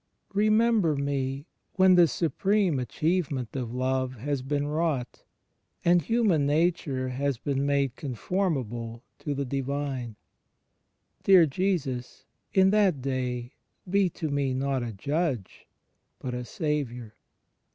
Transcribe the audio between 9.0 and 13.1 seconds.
to the Divine.... Dear Jesus, in that